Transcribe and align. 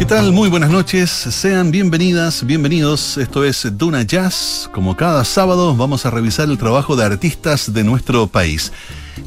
¿Qué 0.00 0.06
tal? 0.06 0.32
Muy 0.32 0.48
buenas 0.48 0.70
noches. 0.70 1.10
Sean 1.10 1.70
bienvenidas, 1.70 2.46
bienvenidos. 2.46 3.18
Esto 3.18 3.44
es 3.44 3.68
Duna 3.76 4.00
Jazz. 4.00 4.70
Como 4.72 4.96
cada 4.96 5.26
sábado 5.26 5.76
vamos 5.76 6.06
a 6.06 6.10
revisar 6.10 6.48
el 6.48 6.56
trabajo 6.56 6.96
de 6.96 7.04
artistas 7.04 7.74
de 7.74 7.84
nuestro 7.84 8.26
país. 8.26 8.72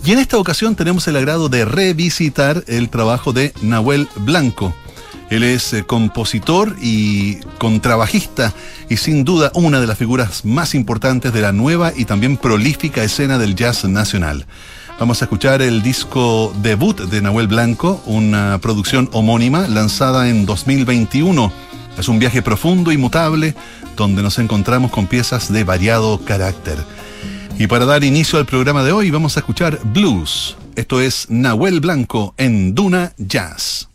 Y 0.04 0.14
en 0.14 0.18
esta 0.18 0.40
ocasión 0.40 0.76
tenemos 0.76 1.08
el 1.08 1.16
agrado 1.16 1.48
de 1.48 1.64
revisitar 1.64 2.64
el 2.66 2.90
trabajo 2.90 3.34
de 3.34 3.54
Nahuel 3.62 4.08
Blanco. 4.16 4.74
Él 5.30 5.44
es 5.44 5.74
eh, 5.74 5.84
compositor 5.84 6.76
y 6.82 7.36
contrabajista 7.60 8.52
y 8.90 8.98
sin 8.98 9.26
duda 9.26 9.52
una 9.54 9.80
de 9.80 9.86
las 9.86 10.00
figuras 10.00 10.44
más 10.44 10.74
importantes 10.74 11.34
de 11.34 11.42
la 11.42 11.52
nueva 11.52 11.94
y 11.96 12.06
también 12.06 12.36
prolífica 12.36 13.04
escena 13.04 13.38
del 13.38 13.54
jazz 13.54 13.86
nacional. 13.86 14.48
Vamos 15.00 15.22
a 15.22 15.26
escuchar 15.26 15.62
el 15.62 15.82
disco 15.82 16.54
debut 16.62 17.00
de 17.02 17.22
Nahuel 17.22 17.48
Blanco, 17.48 18.02
una 18.06 18.60
producción 18.62 19.10
homónima 19.12 19.68
lanzada 19.68 20.30
en 20.30 20.46
2021. 20.46 21.52
Es 21.98 22.08
un 22.08 22.20
viaje 22.20 22.42
profundo 22.42 22.92
y 22.92 22.98
mutable 22.98 23.56
donde 23.98 24.22
nos 24.22 24.40
encontramos 24.40 24.92
con 24.92 25.08
piezas 25.08 25.52
de 25.52 25.64
variado 25.64 26.20
carácter. 26.24 26.78
Y 27.58 27.68
para 27.68 27.86
dar 27.86 28.04
inicio 28.04 28.40
al 28.40 28.46
programa 28.46 28.84
de 28.84 28.92
hoy 28.92 29.10
vamos 29.12 29.36
a 29.36 29.42
escuchar 29.42 29.80
blues. 29.84 30.56
Esto 30.76 31.02
es 31.02 31.30
Nahuel 31.30 31.80
Blanco 31.80 32.34
en 32.38 32.74
Duna 32.74 33.14
Jazz. 33.18 33.93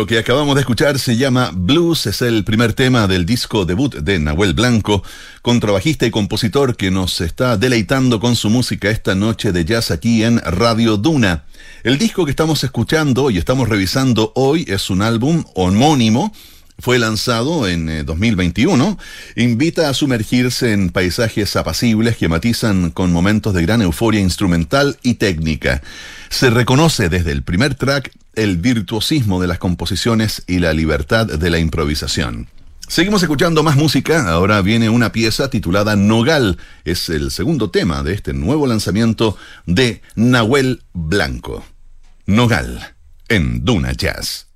Lo 0.00 0.06
que 0.06 0.18
acabamos 0.18 0.54
de 0.54 0.62
escuchar 0.62 0.98
se 0.98 1.18
llama 1.18 1.50
Blues, 1.52 2.06
es 2.06 2.22
el 2.22 2.42
primer 2.42 2.72
tema 2.72 3.06
del 3.06 3.26
disco 3.26 3.66
debut 3.66 3.96
de 3.96 4.18
Nahuel 4.18 4.54
Blanco, 4.54 5.02
contrabajista 5.42 6.06
y 6.06 6.10
compositor 6.10 6.74
que 6.74 6.90
nos 6.90 7.20
está 7.20 7.58
deleitando 7.58 8.18
con 8.18 8.34
su 8.34 8.48
música 8.48 8.88
esta 8.88 9.14
noche 9.14 9.52
de 9.52 9.66
jazz 9.66 9.90
aquí 9.90 10.24
en 10.24 10.38
Radio 10.38 10.96
Duna. 10.96 11.44
El 11.82 11.98
disco 11.98 12.24
que 12.24 12.30
estamos 12.30 12.64
escuchando 12.64 13.30
y 13.30 13.36
estamos 13.36 13.68
revisando 13.68 14.32
hoy 14.36 14.64
es 14.68 14.88
un 14.88 15.02
álbum 15.02 15.44
homónimo 15.54 16.32
fue 16.78 16.98
lanzado 16.98 17.68
en 17.68 18.06
2021, 18.06 18.96
eh, 19.36 19.42
invita 19.42 19.90
a 19.90 19.92
sumergirse 19.92 20.72
en 20.72 20.88
paisajes 20.88 21.54
apacibles 21.56 22.16
que 22.16 22.28
matizan 22.28 22.90
con 22.90 23.12
momentos 23.12 23.52
de 23.52 23.60
gran 23.60 23.82
euforia 23.82 24.22
instrumental 24.22 24.96
y 25.02 25.14
técnica. 25.14 25.82
Se 26.30 26.48
reconoce 26.48 27.10
desde 27.10 27.32
el 27.32 27.42
primer 27.42 27.74
track 27.74 28.10
el 28.34 28.56
virtuosismo 28.56 29.40
de 29.40 29.48
las 29.48 29.58
composiciones 29.58 30.42
y 30.46 30.58
la 30.58 30.72
libertad 30.72 31.26
de 31.26 31.50
la 31.50 31.58
improvisación. 31.58 32.48
Seguimos 32.90 33.22
escuchando 33.22 33.62
más 33.62 33.76
música, 33.76 34.28
ahora 34.28 34.60
viene 34.62 34.90
una 34.90 35.12
pieza 35.12 35.48
titulada 35.48 35.94
Nogal, 35.94 36.58
es 36.84 37.08
el 37.08 37.30
segundo 37.30 37.70
tema 37.70 38.02
de 38.02 38.14
este 38.14 38.32
nuevo 38.32 38.66
lanzamiento 38.66 39.36
de 39.64 40.02
Nahuel 40.16 40.82
Blanco. 40.92 41.64
Nogal, 42.26 42.94
en 43.28 43.64
Duna 43.64 43.92
Jazz. 43.92 44.48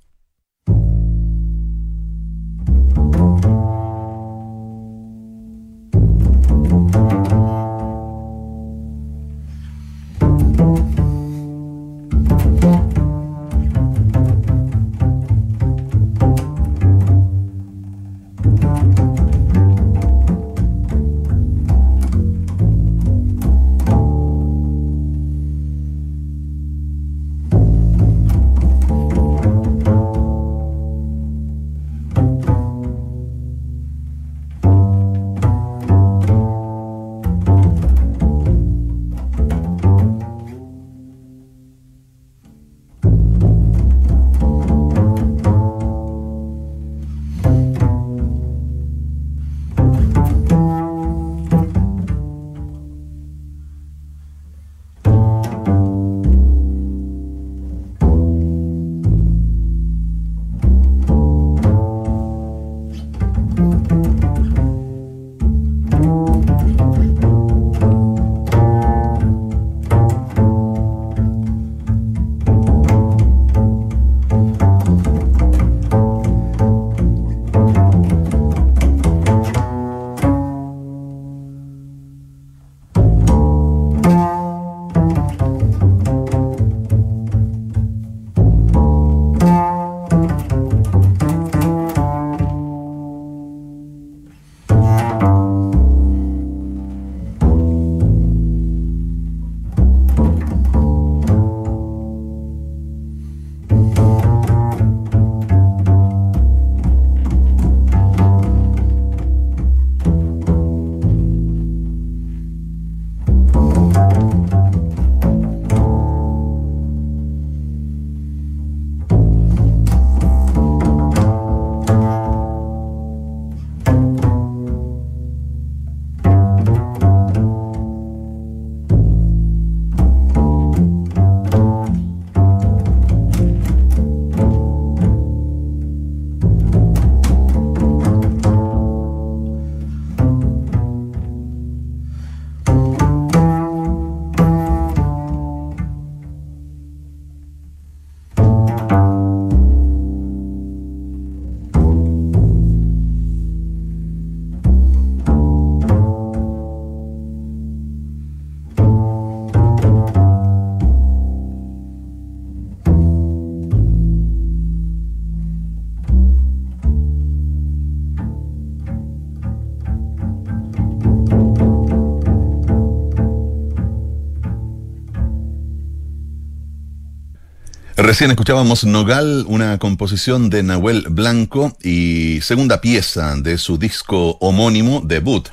Recién 178.15 178.31
escuchábamos 178.31 178.85
Nogal, 178.85 179.43
una 179.45 179.77
composición 179.77 180.49
de 180.49 180.63
Nahuel 180.63 181.07
Blanco 181.09 181.75
y 181.83 182.39
segunda 182.41 182.79
pieza 182.79 183.35
de 183.35 183.57
su 183.57 183.77
disco 183.77 184.37
homónimo, 184.39 185.01
debut. 185.03 185.49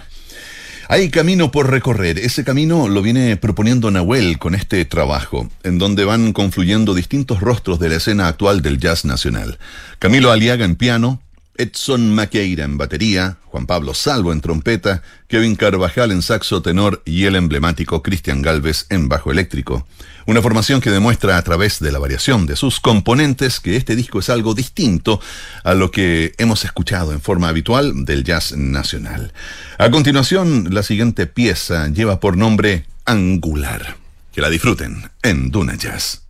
Hay 0.87 1.11
camino 1.11 1.51
por 1.51 1.69
recorrer. 1.69 2.21
Ese 2.21 2.45
camino 2.45 2.87
lo 2.87 3.03
viene 3.03 3.37
proponiendo 3.37 3.91
Nahuel 3.91 4.39
con 4.39 4.55
este 4.55 4.85
trabajo, 4.85 5.51
en 5.65 5.79
donde 5.79 6.05
van 6.05 6.33
confluyendo 6.33 6.95
distintos 6.95 7.41
rostros 7.41 7.81
de 7.81 7.89
la 7.89 7.97
escena 7.97 8.29
actual 8.29 8.63
del 8.63 8.79
jazz 8.79 9.05
nacional. 9.05 9.59
Camilo 9.99 10.31
Aliaga 10.31 10.65
en 10.65 10.77
piano, 10.77 11.21
Edson 11.57 12.15
Maqueira 12.15 12.65
en 12.65 12.79
batería, 12.79 13.37
Juan 13.47 13.67
Pablo 13.67 13.95
Salvo 13.95 14.33
en 14.33 14.41
trompeta, 14.41 15.03
Kevin 15.29 15.57
Carvajal 15.57 16.11
en 16.11 16.23
saxo 16.23 16.63
tenor 16.63 17.03
y 17.05 17.25
el 17.25 17.37
emblemático 17.37 18.03
Cristian 18.03 18.43
Galvez 18.43 18.87
en 18.89 19.09
bajo 19.09 19.31
eléctrico. 19.31 19.87
Una 20.27 20.41
formación 20.41 20.81
que 20.81 20.91
demuestra 20.91 21.37
a 21.37 21.43
través 21.43 21.81
de 21.81 21.93
la 21.93 21.99
variación 21.99 22.47
de 22.47 22.57
sus 22.57 22.81
componentes 22.81 23.61
que 23.61 23.77
este 23.77 23.97
disco 23.97 24.21
es 24.21 24.31
algo 24.31 24.55
distinto 24.55 25.21
a 25.65 25.75
lo 25.75 25.91
que 25.91 26.33
hemos 26.39 26.65
escuchado 26.65 27.13
en 27.13 27.21
forma 27.21 27.49
habitual 27.49 28.05
del 28.05 28.25
jazz 28.25 28.57
nacional. 28.57 29.33
A 29.79 29.91
continuación, 29.91 30.69
la 30.71 30.83
siguiente 30.83 31.27
pieza 31.27 31.89
lleva 31.89 32.21
por 32.21 32.37
nombre 32.37 32.87
Angular. 33.05 33.97
Que 34.33 34.41
la 34.41 34.49
disfruten 34.49 35.11
en 35.23 35.51
Duna 35.51 35.75
Jazz. 35.75 36.23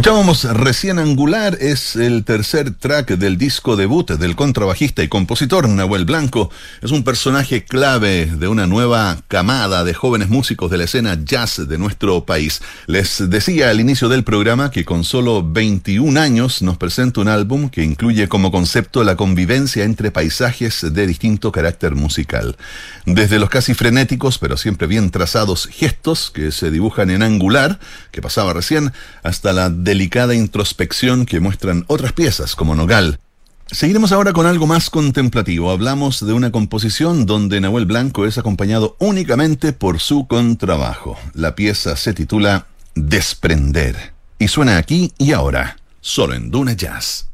Escuchábamos 0.00 0.44
Recién 0.44 0.98
Angular, 0.98 1.58
es 1.60 1.94
el 1.94 2.24
tercer 2.24 2.70
track 2.70 3.18
del 3.18 3.36
disco 3.36 3.76
debut 3.76 4.12
del 4.12 4.34
contrabajista 4.34 5.02
y 5.02 5.08
compositor 5.08 5.68
Nahuel 5.68 6.06
Blanco. 6.06 6.50
Es 6.80 6.90
un 6.90 7.04
personaje 7.04 7.64
clave 7.64 8.24
de 8.24 8.48
una 8.48 8.66
nueva 8.66 9.18
camada 9.28 9.84
de 9.84 9.92
jóvenes 9.92 10.30
músicos 10.30 10.70
de 10.70 10.78
la 10.78 10.84
escena 10.84 11.18
jazz 11.22 11.68
de 11.68 11.76
nuestro 11.76 12.24
país. 12.24 12.62
Les 12.86 13.28
decía 13.28 13.68
al 13.68 13.78
inicio 13.78 14.08
del 14.08 14.24
programa 14.24 14.70
que 14.70 14.86
con 14.86 15.04
solo 15.04 15.46
21 15.46 16.18
años 16.18 16.62
nos 16.62 16.78
presenta 16.78 17.20
un 17.20 17.28
álbum 17.28 17.68
que 17.68 17.84
incluye 17.84 18.26
como 18.26 18.50
concepto 18.50 19.04
la 19.04 19.16
convivencia 19.16 19.84
entre 19.84 20.10
paisajes 20.10 20.94
de 20.94 21.06
distinto 21.06 21.52
carácter 21.52 21.94
musical. 21.94 22.56
Desde 23.04 23.38
los 23.38 23.50
casi 23.50 23.74
frenéticos, 23.74 24.38
pero 24.38 24.56
siempre 24.56 24.86
bien 24.86 25.10
trazados 25.10 25.66
gestos 25.66 26.30
que 26.30 26.52
se 26.52 26.70
dibujan 26.70 27.10
en 27.10 27.22
angular, 27.22 27.78
que 28.12 28.22
pasaba 28.22 28.54
recién, 28.54 28.94
hasta 29.22 29.52
la 29.52 29.68
delicada 29.90 30.36
introspección 30.36 31.26
que 31.26 31.40
muestran 31.40 31.84
otras 31.88 32.12
piezas 32.12 32.54
como 32.54 32.76
Nogal. 32.76 33.18
Seguiremos 33.66 34.12
ahora 34.12 34.32
con 34.32 34.46
algo 34.46 34.68
más 34.68 34.88
contemplativo. 34.88 35.68
Hablamos 35.72 36.24
de 36.24 36.32
una 36.32 36.52
composición 36.52 37.26
donde 37.26 37.60
Nahuel 37.60 37.86
Blanco 37.86 38.24
es 38.24 38.38
acompañado 38.38 38.94
únicamente 39.00 39.72
por 39.72 39.98
su 39.98 40.28
contrabajo. 40.28 41.18
La 41.34 41.56
pieza 41.56 41.96
se 41.96 42.14
titula 42.14 42.68
Desprender 42.94 44.12
y 44.38 44.46
suena 44.46 44.76
aquí 44.76 45.12
y 45.18 45.32
ahora, 45.32 45.76
solo 46.00 46.34
en 46.34 46.52
Duna 46.52 46.74
Jazz. 46.74 47.29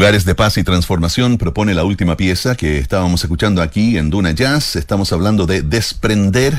Lugares 0.00 0.24
de 0.24 0.34
Paz 0.34 0.56
y 0.56 0.64
Transformación 0.64 1.36
propone 1.36 1.74
la 1.74 1.84
última 1.84 2.16
pieza 2.16 2.56
que 2.56 2.78
estábamos 2.78 3.22
escuchando 3.22 3.60
aquí 3.60 3.98
en 3.98 4.08
Duna 4.08 4.30
Jazz. 4.30 4.76
Estamos 4.76 5.12
hablando 5.12 5.44
de 5.44 5.60
Desprender, 5.60 6.54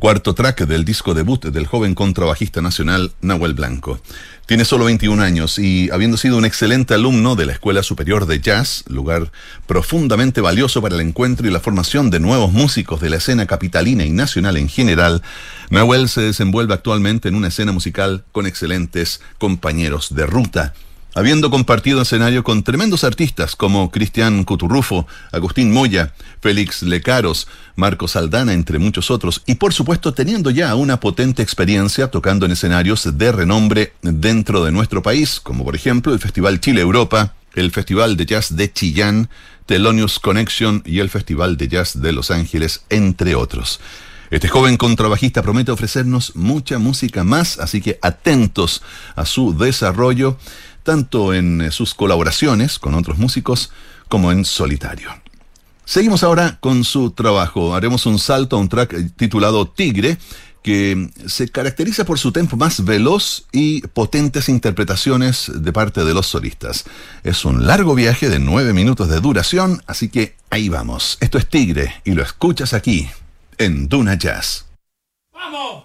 cuarto 0.00 0.34
track 0.34 0.62
del 0.66 0.84
disco 0.84 1.14
debut 1.14 1.44
del 1.44 1.68
joven 1.68 1.94
contrabajista 1.94 2.62
nacional 2.62 3.12
Nahuel 3.20 3.54
Blanco. 3.54 4.00
Tiene 4.46 4.64
solo 4.64 4.86
21 4.86 5.22
años 5.22 5.56
y 5.60 5.88
habiendo 5.92 6.16
sido 6.16 6.36
un 6.36 6.44
excelente 6.44 6.94
alumno 6.94 7.36
de 7.36 7.46
la 7.46 7.52
Escuela 7.52 7.84
Superior 7.84 8.26
de 8.26 8.40
Jazz, 8.40 8.82
lugar 8.88 9.30
profundamente 9.68 10.40
valioso 10.40 10.82
para 10.82 10.96
el 10.96 11.00
encuentro 11.00 11.46
y 11.46 11.52
la 11.52 11.60
formación 11.60 12.10
de 12.10 12.18
nuevos 12.18 12.50
músicos 12.52 13.00
de 13.00 13.08
la 13.08 13.18
escena 13.18 13.46
capitalina 13.46 14.04
y 14.04 14.10
nacional 14.10 14.56
en 14.56 14.68
general, 14.68 15.22
Nahuel 15.70 16.08
se 16.08 16.22
desenvuelve 16.22 16.74
actualmente 16.74 17.28
en 17.28 17.36
una 17.36 17.46
escena 17.46 17.70
musical 17.70 18.24
con 18.32 18.46
excelentes 18.46 19.20
compañeros 19.38 20.12
de 20.12 20.26
ruta 20.26 20.74
habiendo 21.14 21.50
compartido 21.50 22.02
escenario 22.02 22.44
con 22.44 22.62
tremendos 22.62 23.04
artistas 23.04 23.56
como 23.56 23.90
Cristian 23.90 24.44
Cuturrufo, 24.44 25.06
Agustín 25.32 25.72
Moya, 25.72 26.12
Félix 26.40 26.82
Lecaros, 26.82 27.48
Marcos 27.76 28.12
Saldana, 28.12 28.52
entre 28.52 28.78
muchos 28.78 29.10
otros, 29.10 29.42
y 29.46 29.54
por 29.54 29.72
supuesto 29.72 30.12
teniendo 30.12 30.50
ya 30.50 30.74
una 30.74 31.00
potente 31.00 31.42
experiencia 31.42 32.08
tocando 32.08 32.46
en 32.46 32.52
escenarios 32.52 33.16
de 33.16 33.32
renombre 33.32 33.92
dentro 34.02 34.64
de 34.64 34.72
nuestro 34.72 35.02
país, 35.02 35.40
como 35.40 35.64
por 35.64 35.76
ejemplo 35.76 36.12
el 36.12 36.18
Festival 36.18 36.60
Chile 36.60 36.80
Europa, 36.80 37.34
el 37.54 37.70
Festival 37.70 38.16
de 38.16 38.26
Jazz 38.26 38.56
de 38.56 38.72
Chillán, 38.72 39.28
Thelonious 39.66 40.18
Connection 40.18 40.82
y 40.84 40.98
el 40.98 41.08
Festival 41.08 41.56
de 41.56 41.68
Jazz 41.68 42.00
de 42.00 42.12
Los 42.12 42.30
Ángeles, 42.30 42.84
entre 42.90 43.34
otros. 43.34 43.80
Este 44.30 44.48
joven 44.48 44.76
contrabajista 44.76 45.42
promete 45.42 45.70
ofrecernos 45.70 46.34
mucha 46.34 46.78
música 46.78 47.22
más, 47.22 47.58
así 47.58 47.80
que 47.80 47.98
atentos 48.02 48.82
a 49.14 49.26
su 49.26 49.56
desarrollo, 49.56 50.38
tanto 50.84 51.34
en 51.34 51.62
eh, 51.62 51.70
sus 51.72 51.94
colaboraciones 51.94 52.78
con 52.78 52.94
otros 52.94 53.18
músicos 53.18 53.72
como 54.08 54.30
en 54.30 54.44
solitario. 54.44 55.10
Seguimos 55.84 56.22
ahora 56.22 56.58
con 56.60 56.84
su 56.84 57.10
trabajo. 57.10 57.74
Haremos 57.74 58.06
un 58.06 58.18
salto 58.18 58.56
a 58.56 58.60
un 58.60 58.68
track 58.68 59.16
titulado 59.16 59.68
Tigre, 59.68 60.18
que 60.62 61.10
se 61.26 61.50
caracteriza 61.50 62.06
por 62.06 62.18
su 62.18 62.32
tempo 62.32 62.56
más 62.56 62.84
veloz 62.84 63.44
y 63.52 63.82
potentes 63.88 64.48
interpretaciones 64.48 65.52
de 65.54 65.72
parte 65.74 66.04
de 66.04 66.14
los 66.14 66.26
solistas. 66.26 66.84
Es 67.22 67.44
un 67.44 67.66
largo 67.66 67.94
viaje 67.94 68.30
de 68.30 68.38
nueve 68.38 68.72
minutos 68.72 69.08
de 69.10 69.20
duración, 69.20 69.82
así 69.86 70.08
que 70.08 70.36
ahí 70.48 70.70
vamos. 70.70 71.18
Esto 71.20 71.36
es 71.36 71.46
Tigre 71.48 72.00
y 72.04 72.12
lo 72.12 72.22
escuchas 72.22 72.72
aquí, 72.72 73.10
en 73.58 73.88
Duna 73.88 74.14
Jazz. 74.14 74.64
¡Vamos! 75.34 75.84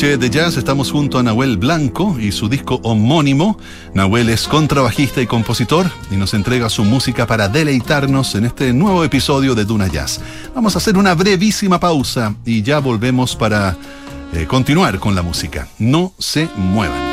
De 0.00 0.30
jazz 0.30 0.56
estamos 0.56 0.90
junto 0.90 1.18
a 1.18 1.22
Nahuel 1.22 1.58
Blanco 1.58 2.16
y 2.18 2.32
su 2.32 2.48
disco 2.48 2.80
homónimo. 2.84 3.58
Nahuel 3.92 4.30
es 4.30 4.48
contrabajista 4.48 5.20
y 5.20 5.26
compositor 5.26 5.90
y 6.10 6.16
nos 6.16 6.32
entrega 6.32 6.70
su 6.70 6.84
música 6.84 7.26
para 7.26 7.50
deleitarnos 7.50 8.34
en 8.34 8.46
este 8.46 8.72
nuevo 8.72 9.04
episodio 9.04 9.54
de 9.54 9.66
Duna 9.66 9.88
Jazz. 9.88 10.22
Vamos 10.54 10.74
a 10.74 10.78
hacer 10.78 10.96
una 10.96 11.14
brevísima 11.14 11.78
pausa 11.78 12.34
y 12.46 12.62
ya 12.62 12.78
volvemos 12.78 13.36
para 13.36 13.76
eh, 14.32 14.46
continuar 14.46 14.98
con 14.98 15.14
la 15.14 15.20
música. 15.20 15.68
No 15.78 16.14
se 16.18 16.48
muevan. 16.56 17.10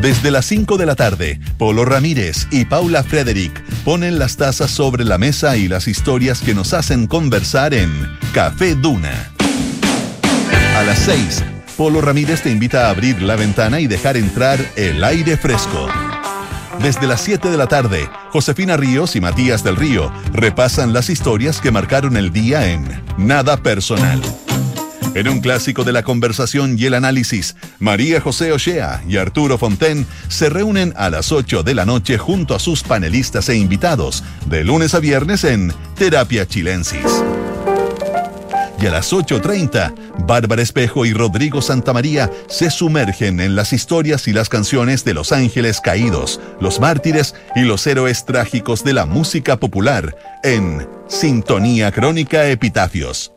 Desde 0.00 0.30
las 0.30 0.46
5 0.46 0.78
de 0.78 0.86
la 0.86 0.94
tarde, 0.94 1.38
Polo 1.58 1.84
Ramírez 1.84 2.48
y 2.50 2.64
Paula 2.64 3.02
Frederick 3.02 3.62
ponen 3.86 4.18
las 4.18 4.36
tazas 4.36 4.72
sobre 4.72 5.04
la 5.04 5.16
mesa 5.16 5.56
y 5.56 5.68
las 5.68 5.86
historias 5.86 6.40
que 6.40 6.54
nos 6.54 6.74
hacen 6.74 7.06
conversar 7.06 7.72
en 7.72 7.88
Café 8.34 8.74
Duna. 8.74 9.30
A 10.76 10.82
las 10.82 10.98
6, 10.98 11.44
Polo 11.76 12.00
Ramírez 12.00 12.42
te 12.42 12.50
invita 12.50 12.88
a 12.88 12.90
abrir 12.90 13.22
la 13.22 13.36
ventana 13.36 13.78
y 13.78 13.86
dejar 13.86 14.16
entrar 14.16 14.58
el 14.74 15.04
aire 15.04 15.36
fresco. 15.36 15.86
Desde 16.82 17.06
las 17.06 17.20
7 17.20 17.48
de 17.48 17.56
la 17.56 17.68
tarde, 17.68 18.10
Josefina 18.30 18.76
Ríos 18.76 19.14
y 19.14 19.20
Matías 19.20 19.62
del 19.62 19.76
Río 19.76 20.12
repasan 20.32 20.92
las 20.92 21.08
historias 21.08 21.60
que 21.60 21.70
marcaron 21.70 22.16
el 22.16 22.32
día 22.32 22.72
en 22.72 22.84
Nada 23.16 23.56
Personal. 23.56 24.20
En 25.16 25.30
un 25.30 25.40
clásico 25.40 25.82
de 25.82 25.92
la 25.94 26.02
conversación 26.02 26.78
y 26.78 26.84
el 26.84 26.92
análisis, 26.92 27.56
María 27.78 28.20
José 28.20 28.52
Ochea 28.52 29.02
y 29.08 29.16
Arturo 29.16 29.56
Fonten 29.56 30.06
se 30.28 30.50
reúnen 30.50 30.92
a 30.94 31.08
las 31.08 31.32
8 31.32 31.62
de 31.62 31.74
la 31.74 31.86
noche 31.86 32.18
junto 32.18 32.54
a 32.54 32.58
sus 32.58 32.82
panelistas 32.82 33.48
e 33.48 33.56
invitados, 33.56 34.22
de 34.44 34.62
lunes 34.62 34.94
a 34.94 35.00
viernes 35.00 35.44
en 35.44 35.72
Terapia 35.94 36.46
Chilensis. 36.46 37.24
Y 38.78 38.84
a 38.84 38.90
las 38.90 39.10
8.30, 39.10 39.94
Bárbara 40.26 40.60
Espejo 40.60 41.06
y 41.06 41.14
Rodrigo 41.14 41.62
Santamaría 41.62 42.30
se 42.46 42.70
sumergen 42.70 43.40
en 43.40 43.56
las 43.56 43.72
historias 43.72 44.28
y 44.28 44.34
las 44.34 44.50
canciones 44.50 45.02
de 45.06 45.14
los 45.14 45.32
ángeles 45.32 45.80
caídos, 45.80 46.42
los 46.60 46.78
mártires 46.78 47.34
y 47.54 47.62
los 47.62 47.86
héroes 47.86 48.26
trágicos 48.26 48.84
de 48.84 48.92
la 48.92 49.06
música 49.06 49.56
popular 49.56 50.14
en 50.42 50.86
Sintonía 51.08 51.90
Crónica 51.90 52.46
Epitafios 52.50 53.32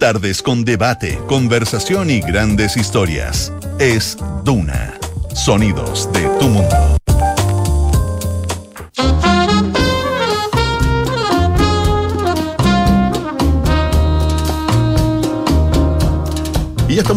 Tardes 0.00 0.42
con 0.42 0.64
debate, 0.64 1.20
conversación 1.26 2.08
y 2.08 2.20
grandes 2.20 2.74
historias. 2.78 3.52
Es 3.78 4.16
Duna. 4.44 4.98
Sonidos 5.34 6.10
de 6.14 6.22
tu 6.40 6.46
mundo. 6.48 6.99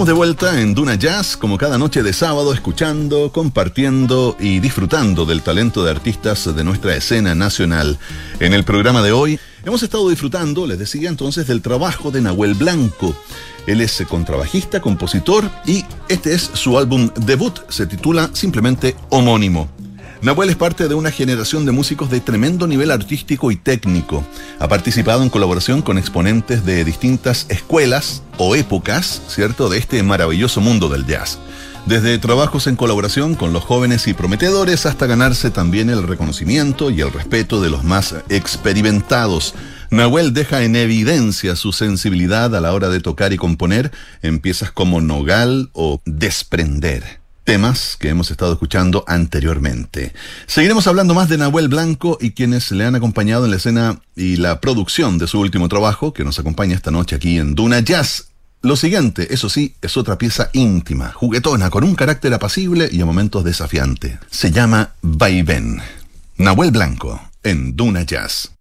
De 0.06 0.14
vuelta 0.14 0.60
en 0.60 0.74
Duna 0.74 0.96
Jazz, 0.96 1.38
como 1.38 1.58
cada 1.58 1.78
noche 1.78 2.04
de 2.04 2.14
sábado, 2.14 2.54
escuchando, 2.54 3.32
compartiendo 3.32 4.36
y 4.40 4.60
disfrutando 4.60 5.26
del 5.26 5.42
talento 5.42 5.84
de 5.84 5.92
artistas 5.92 6.54
de 6.56 6.64
nuestra 6.64 6.96
escena 6.96 7.36
nacional. 7.36 7.98
En 8.40 8.54
el 8.54 8.64
programa 8.64 9.02
de 9.02 9.12
hoy 9.12 9.40
Hemos 9.66 9.82
estado 9.82 10.10
disfrutando, 10.10 10.68
les 10.68 10.78
decía 10.78 11.08
entonces, 11.08 11.48
del 11.48 11.62
trabajo 11.62 12.12
de 12.12 12.20
Nahuel 12.20 12.54
Blanco. 12.54 13.16
Él 13.66 13.80
es 13.80 14.04
contrabajista, 14.10 14.82
compositor 14.82 15.50
y 15.66 15.86
este 16.10 16.34
es 16.34 16.52
su 16.54 16.78
álbum 16.78 17.10
debut, 17.16 17.60
se 17.70 17.88
titula 17.88 18.30
simplemente 18.34 18.94
Homónimo. 19.10 19.83
Nahuel 20.24 20.50
es 20.50 20.56
parte 20.56 20.88
de 20.88 20.96
una 20.96 21.12
generación 21.12 21.66
de 21.66 21.74
músicos 21.74 22.10
de 22.10 22.22
tremendo 22.22 22.66
nivel 22.66 22.92
artístico 22.92 23.52
y 23.52 23.58
técnico. 23.58 24.26
Ha 24.58 24.70
participado 24.70 25.22
en 25.22 25.30
colaboración 25.30 25.82
con 25.82 25.98
exponentes 25.98 26.66
de 26.66 26.86
distintas 26.86 27.46
escuelas 27.50 28.24
o 28.38 28.56
épocas, 28.56 29.22
¿cierto?, 29.28 29.68
de 29.68 29.80
este 29.80 30.02
maravilloso 30.02 30.62
mundo 30.62 30.88
del 30.88 31.06
jazz 31.06 31.40
desde 31.86 32.18
trabajos 32.18 32.68
en 32.68 32.78
colaboración 32.78 33.36
con 33.36 33.52
los 33.52 33.64
jóvenes 33.64 34.08
y 34.08 34.14
prometedores 34.14 34.86
hasta 34.86 35.06
ganarse 35.06 35.52
también 35.52 35.90
el 35.90 36.04
reconocimiento 36.04 36.90
y 36.90 37.02
el 37.02 37.12
respeto 37.12 37.62
de 37.62 37.70
los 37.70 37.84
más 37.84 38.16
experimentados. 38.30 39.54
Nahuel 39.90 40.34
deja 40.34 40.64
en 40.64 40.78
evidencia 40.78 41.58
su 41.58 41.74
sensibilidad 41.74 42.56
a 42.56 42.62
la 42.62 42.74
hora 42.74 42.88
de 42.88 43.02
tocar 43.02 43.34
y 43.34 43.38
componer 43.38 43.92
en 44.22 44.40
piezas 44.40 44.72
como 44.72 45.02
Nogal 45.02 45.72
o 45.74 46.02
Desprender 46.06 47.23
temas 47.44 47.98
que 48.00 48.10
hemos 48.10 48.32
estado 48.32 48.54
escuchando 48.54 49.04
anteriormente. 49.08 50.14
Seguiremos 50.46 50.88
hablando 50.88 51.14
más 51.14 51.30
de 51.30 51.38
Nahuel 51.38 51.68
Blanco 51.68 52.18
y 52.20 52.32
quienes 52.32 52.72
le 52.72 52.86
han 52.86 52.96
acompañado 52.96 53.46
en 53.46 53.52
la 53.52 53.58
escena 53.58 54.02
y 54.16 54.38
la 54.38 54.62
producción 54.62 55.18
de 55.18 55.28
su 55.28 55.40
último 55.40 55.70
trabajo, 55.70 56.14
que 56.14 56.24
nos 56.24 56.40
acompaña 56.40 56.76
esta 56.76 56.92
noche 56.92 57.16
aquí 57.16 57.38
en 57.38 57.56
Duna 57.56 57.80
Jazz. 57.80 58.30
Lo 58.62 58.78
siguiente, 58.78 59.34
eso 59.34 59.50
sí, 59.50 59.76
es 59.82 59.98
otra 59.98 60.18
pieza 60.18 60.50
íntima, 60.54 61.12
juguetona, 61.12 61.70
con 61.70 61.84
un 61.84 61.96
carácter 61.96 62.34
apacible 62.34 62.88
y 62.90 63.02
a 63.02 63.06
momentos 63.06 63.44
desafiante. 63.44 64.20
Se 64.32 64.52
llama 64.52 64.94
Vaivén. 65.02 65.82
Nahuel 66.38 66.72
Blanco, 66.72 67.22
en 67.44 67.76
Duna 67.76 68.04
Jazz. 68.04 68.52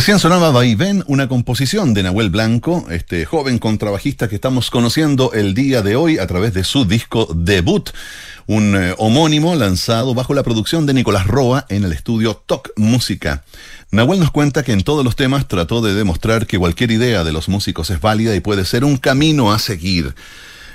Recién 0.00 0.18
sonaba 0.18 0.50
Vaivén, 0.50 1.04
una 1.08 1.28
composición 1.28 1.92
de 1.92 2.02
Nahuel 2.02 2.30
Blanco, 2.30 2.86
este 2.88 3.26
joven 3.26 3.58
contrabajista 3.58 4.30
que 4.30 4.36
estamos 4.36 4.70
conociendo 4.70 5.34
el 5.34 5.52
día 5.52 5.82
de 5.82 5.94
hoy 5.94 6.16
a 6.16 6.26
través 6.26 6.54
de 6.54 6.64
su 6.64 6.86
disco 6.86 7.28
debut, 7.34 7.90
un 8.46 8.74
eh, 8.76 8.94
homónimo 8.96 9.54
lanzado 9.54 10.14
bajo 10.14 10.32
la 10.32 10.42
producción 10.42 10.86
de 10.86 10.94
Nicolás 10.94 11.26
Roa 11.26 11.66
en 11.68 11.84
el 11.84 11.92
estudio 11.92 12.34
Toc 12.34 12.70
Música. 12.76 13.44
Nahuel 13.90 14.20
nos 14.20 14.30
cuenta 14.30 14.62
que 14.62 14.72
en 14.72 14.84
todos 14.84 15.04
los 15.04 15.16
temas 15.16 15.46
trató 15.48 15.82
de 15.82 15.92
demostrar 15.92 16.46
que 16.46 16.58
cualquier 16.58 16.92
idea 16.92 17.22
de 17.22 17.32
los 17.32 17.50
músicos 17.50 17.90
es 17.90 18.00
válida 18.00 18.34
y 18.34 18.40
puede 18.40 18.64
ser 18.64 18.86
un 18.86 18.96
camino 18.96 19.52
a 19.52 19.58
seguir. 19.58 20.14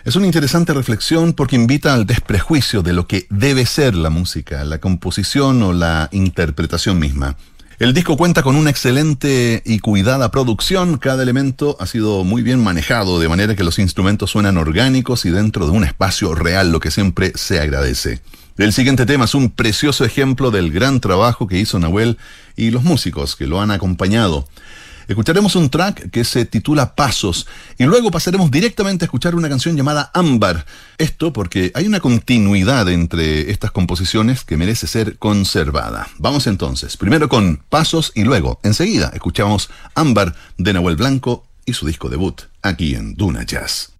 Es 0.04 0.16
una 0.16 0.28
interesante 0.28 0.72
reflexión 0.72 1.34
porque 1.34 1.56
invita 1.56 1.96
al 1.96 2.06
desprejuicio 2.06 2.84
de 2.84 2.94
lo 2.94 3.08
que 3.08 3.26
debe 3.32 3.66
ser 3.66 3.96
la 3.96 4.12
música, 4.12 4.64
la 4.66 4.78
composición 4.78 5.64
o 5.64 5.74
la 5.74 6.10
interpretación 6.12 7.00
misma. 7.00 7.36
El 7.78 7.94
disco 7.94 8.16
cuenta 8.16 8.42
con 8.42 8.56
una 8.56 8.70
excelente 8.70 9.62
y 9.66 9.80
cuidada 9.80 10.32
producción, 10.32 10.98
cada 10.98 11.24
elemento 11.24 11.76
ha 11.82 11.86
sido 11.86 12.24
muy 12.24 12.42
bien 12.42 12.64
manejado, 12.64 13.20
de 13.20 13.28
manera 13.28 13.54
que 13.54 13.66
los 13.66 13.80
instrumentos 13.80 14.32
suenan 14.32 14.58
orgánicos 14.58 15.26
y 15.26 15.30
dentro 15.30 15.66
de 15.66 15.74
un 15.74 15.84
espacio 15.84 16.34
real, 16.36 16.72
lo 16.72 16.80
que 16.80 16.90
siempre 16.90 17.34
se 17.36 17.60
agradece. 17.60 18.22
El 18.58 18.72
siguiente 18.72 19.06
tema 19.06 19.26
es 19.26 19.36
un 19.36 19.50
precioso 19.50 20.06
ejemplo 20.06 20.52
del 20.52 20.72
gran 20.72 21.02
trabajo 21.02 21.48
que 21.48 21.60
hizo 21.60 21.78
Nahuel 21.78 22.18
y 22.56 22.72
los 22.72 22.84
músicos 22.84 23.36
que 23.36 23.46
lo 23.46 23.60
han 23.60 23.72
acompañado. 23.72 24.48
Escucharemos 25.08 25.56
un 25.56 25.70
track 25.70 26.10
que 26.10 26.24
se 26.24 26.46
titula 26.46 26.96
Pasos 26.96 27.48
y 27.78 27.84
luego 27.84 28.12
pasaremos 28.12 28.52
directamente 28.52 29.06
a 29.06 29.08
escuchar 29.08 29.36
una 29.36 29.50
canción 29.50 29.76
llamada 29.76 30.12
Ámbar. 30.14 30.66
Esto 30.98 31.34
porque 31.34 31.72
hay 31.76 31.88
una 31.88 32.00
continuidad 32.00 32.90
entre 32.90 33.52
estas 33.52 33.72
composiciones 33.72 34.44
que 34.44 34.58
merece 34.58 34.88
ser 34.88 35.18
conservada. 35.18 36.08
Vamos 36.18 36.48
entonces, 36.48 36.98
primero 36.98 37.30
con 37.30 37.62
Pasos 37.70 38.12
y 38.16 38.24
luego, 38.24 38.60
enseguida, 38.64 39.12
escuchamos 39.14 39.70
Ámbar 39.94 40.36
de 40.58 40.74
Nahuel 40.74 40.96
Blanco 40.96 41.46
y 41.66 41.74
su 41.74 41.86
disco 41.86 42.10
debut 42.10 42.42
aquí 42.62 42.96
en 42.96 43.16
Duna 43.16 43.44
Jazz. 43.44 43.95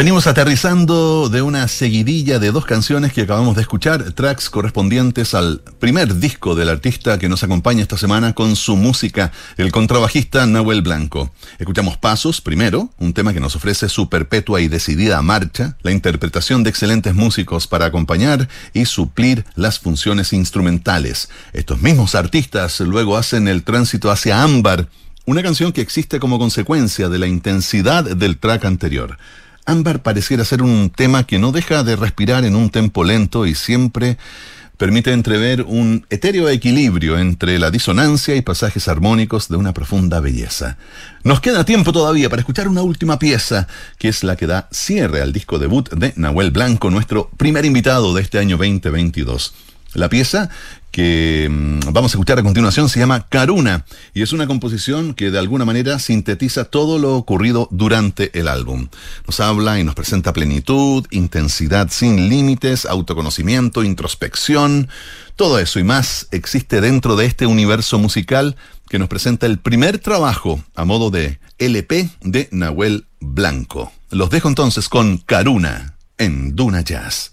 Venimos 0.00 0.26
aterrizando 0.26 1.28
de 1.28 1.42
una 1.42 1.68
seguidilla 1.68 2.38
de 2.38 2.52
dos 2.52 2.64
canciones 2.64 3.12
que 3.12 3.20
acabamos 3.20 3.54
de 3.54 3.60
escuchar, 3.60 4.12
tracks 4.12 4.48
correspondientes 4.48 5.34
al 5.34 5.60
primer 5.78 6.16
disco 6.16 6.54
del 6.54 6.70
artista 6.70 7.18
que 7.18 7.28
nos 7.28 7.42
acompaña 7.42 7.82
esta 7.82 7.98
semana 7.98 8.32
con 8.32 8.56
su 8.56 8.76
música, 8.76 9.30
el 9.58 9.70
contrabajista 9.72 10.46
Nahuel 10.46 10.80
Blanco. 10.80 11.30
Escuchamos 11.58 11.98
Pasos 11.98 12.40
primero, 12.40 12.88
un 12.96 13.12
tema 13.12 13.34
que 13.34 13.40
nos 13.40 13.56
ofrece 13.56 13.90
su 13.90 14.08
perpetua 14.08 14.62
y 14.62 14.68
decidida 14.68 15.20
marcha, 15.20 15.76
la 15.82 15.92
interpretación 15.92 16.62
de 16.62 16.70
excelentes 16.70 17.14
músicos 17.14 17.66
para 17.66 17.84
acompañar 17.84 18.48
y 18.72 18.86
suplir 18.86 19.44
las 19.54 19.80
funciones 19.80 20.32
instrumentales. 20.32 21.28
Estos 21.52 21.82
mismos 21.82 22.14
artistas 22.14 22.80
luego 22.80 23.18
hacen 23.18 23.48
el 23.48 23.64
tránsito 23.64 24.10
hacia 24.10 24.42
Ámbar, 24.42 24.88
una 25.26 25.42
canción 25.42 25.72
que 25.72 25.82
existe 25.82 26.20
como 26.20 26.38
consecuencia 26.38 27.10
de 27.10 27.18
la 27.18 27.26
intensidad 27.26 28.04
del 28.04 28.38
track 28.38 28.64
anterior. 28.64 29.18
Ámbar 29.66 30.02
pareciera 30.02 30.44
ser 30.44 30.62
un 30.62 30.90
tema 30.90 31.24
que 31.24 31.38
no 31.38 31.52
deja 31.52 31.82
de 31.84 31.96
respirar 31.96 32.44
en 32.44 32.56
un 32.56 32.70
tempo 32.70 33.04
lento 33.04 33.46
y 33.46 33.54
siempre 33.54 34.18
permite 34.80 35.12
entrever 35.12 35.60
un 35.60 36.06
etéreo 36.08 36.48
equilibrio 36.48 37.18
entre 37.18 37.58
la 37.58 37.70
disonancia 37.70 38.34
y 38.34 38.40
pasajes 38.40 38.88
armónicos 38.88 39.48
de 39.48 39.56
una 39.56 39.74
profunda 39.74 40.20
belleza. 40.20 40.78
Nos 41.22 41.40
queda 41.40 41.66
tiempo 41.66 41.92
todavía 41.92 42.30
para 42.30 42.40
escuchar 42.40 42.66
una 42.66 42.80
última 42.80 43.18
pieza, 43.18 43.68
que 43.98 44.08
es 44.08 44.24
la 44.24 44.36
que 44.36 44.46
da 44.46 44.68
cierre 44.72 45.20
al 45.20 45.34
disco 45.34 45.58
debut 45.58 45.90
de 45.90 46.14
Nahuel 46.16 46.50
Blanco, 46.50 46.90
nuestro 46.90 47.28
primer 47.36 47.66
invitado 47.66 48.14
de 48.14 48.22
este 48.22 48.38
año 48.38 48.56
2022. 48.56 49.52
La 49.92 50.08
pieza 50.08 50.48
que 50.90 51.48
mm, 51.50 51.92
vamos 51.92 52.12
a 52.12 52.16
escuchar 52.16 52.38
a 52.38 52.42
continuación 52.42 52.88
se 52.88 52.98
llama 52.98 53.26
Karuna 53.28 53.84
y 54.14 54.22
es 54.22 54.32
una 54.32 54.46
composición 54.46 55.14
que 55.14 55.30
de 55.30 55.38
alguna 55.38 55.64
manera 55.64 55.98
sintetiza 55.98 56.64
todo 56.64 56.98
lo 56.98 57.16
ocurrido 57.16 57.68
durante 57.70 58.38
el 58.38 58.48
álbum. 58.48 58.88
Nos 59.26 59.40
habla 59.40 59.78
y 59.78 59.84
nos 59.84 59.94
presenta 59.94 60.32
plenitud, 60.32 61.06
intensidad 61.10 61.88
sin 61.90 62.28
límites, 62.28 62.86
autoconocimiento, 62.86 63.84
introspección, 63.84 64.88
todo 65.36 65.58
eso 65.58 65.78
y 65.78 65.84
más 65.84 66.28
existe 66.32 66.80
dentro 66.80 67.16
de 67.16 67.26
este 67.26 67.46
universo 67.46 67.98
musical 67.98 68.56
que 68.88 68.98
nos 68.98 69.08
presenta 69.08 69.46
el 69.46 69.58
primer 69.58 69.98
trabajo 69.98 70.62
a 70.74 70.84
modo 70.84 71.10
de 71.10 71.38
LP 71.58 72.10
de 72.22 72.48
Nahuel 72.50 73.06
Blanco. 73.20 73.92
Los 74.10 74.30
dejo 74.30 74.48
entonces 74.48 74.88
con 74.88 75.18
Karuna 75.18 75.94
en 76.18 76.56
Duna 76.56 76.82
Jazz. 76.82 77.32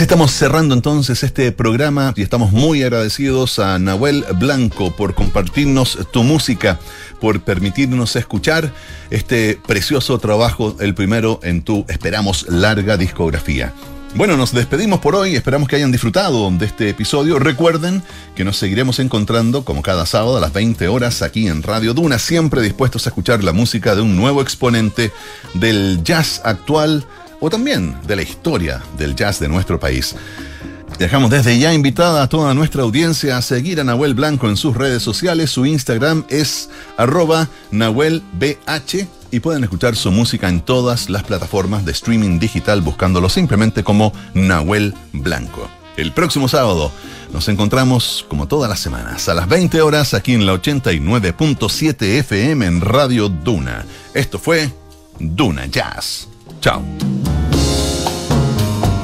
Estamos 0.00 0.30
cerrando 0.30 0.74
entonces 0.74 1.22
este 1.22 1.50
programa 1.52 2.12
y 2.16 2.22
estamos 2.22 2.52
muy 2.52 2.82
agradecidos 2.82 3.58
a 3.58 3.78
Nahuel 3.78 4.24
Blanco 4.34 4.94
por 4.94 5.14
compartirnos 5.14 5.98
tu 6.12 6.22
música, 6.22 6.78
por 7.18 7.40
permitirnos 7.40 8.14
escuchar 8.14 8.72
este 9.10 9.58
precioso 9.66 10.18
trabajo, 10.18 10.76
el 10.80 10.94
primero 10.94 11.40
en 11.42 11.62
tu, 11.62 11.86
esperamos, 11.88 12.46
larga 12.48 12.98
discografía. 12.98 13.72
Bueno, 14.14 14.36
nos 14.36 14.52
despedimos 14.52 15.00
por 15.00 15.16
hoy, 15.16 15.34
esperamos 15.34 15.68
que 15.68 15.76
hayan 15.76 15.92
disfrutado 15.92 16.50
de 16.50 16.66
este 16.66 16.90
episodio. 16.90 17.38
Recuerden 17.38 18.02
que 18.34 18.44
nos 18.44 18.58
seguiremos 18.58 18.98
encontrando 18.98 19.64
como 19.64 19.82
cada 19.82 20.06
sábado 20.06 20.36
a 20.36 20.40
las 20.40 20.52
20 20.52 20.88
horas 20.88 21.22
aquí 21.22 21.48
en 21.48 21.62
Radio 21.62 21.94
Duna, 21.94 22.18
siempre 22.18 22.62
dispuestos 22.62 23.06
a 23.06 23.10
escuchar 23.10 23.42
la 23.42 23.52
música 23.52 23.94
de 23.94 24.02
un 24.02 24.14
nuevo 24.14 24.42
exponente 24.42 25.10
del 25.54 26.02
jazz 26.04 26.42
actual 26.44 27.06
o 27.40 27.50
también 27.50 27.96
de 28.06 28.16
la 28.16 28.22
historia 28.22 28.82
del 28.98 29.14
jazz 29.14 29.38
de 29.40 29.48
nuestro 29.48 29.78
país. 29.78 30.14
Dejamos 30.98 31.30
desde 31.30 31.58
ya 31.58 31.74
invitada 31.74 32.22
a 32.22 32.28
toda 32.28 32.54
nuestra 32.54 32.82
audiencia 32.82 33.36
a 33.36 33.42
seguir 33.42 33.80
a 33.80 33.84
Nahuel 33.84 34.14
Blanco 34.14 34.48
en 34.48 34.56
sus 34.56 34.74
redes 34.74 35.02
sociales. 35.02 35.50
Su 35.50 35.66
Instagram 35.66 36.24
es 36.30 36.70
arroba 36.96 37.48
nahuelbh 37.70 38.22
y 39.30 39.40
pueden 39.40 39.64
escuchar 39.64 39.94
su 39.94 40.10
música 40.10 40.48
en 40.48 40.60
todas 40.60 41.10
las 41.10 41.24
plataformas 41.24 41.84
de 41.84 41.92
streaming 41.92 42.38
digital 42.38 42.80
buscándolo 42.80 43.28
simplemente 43.28 43.84
como 43.84 44.12
Nahuel 44.32 44.94
Blanco. 45.12 45.68
El 45.98 46.12
próximo 46.12 46.48
sábado 46.48 46.90
nos 47.32 47.48
encontramos 47.48 48.24
como 48.28 48.48
todas 48.48 48.70
las 48.70 48.80
semanas 48.80 49.28
a 49.28 49.34
las 49.34 49.48
20 49.48 49.82
horas 49.82 50.14
aquí 50.14 50.32
en 50.32 50.46
la 50.46 50.54
89.7 50.54 52.02
FM 52.20 52.64
en 52.64 52.80
Radio 52.80 53.28
Duna. 53.28 53.84
Esto 54.14 54.38
fue 54.38 54.70
Duna 55.18 55.66
Jazz. 55.66 56.28
Tchau. 56.60 56.82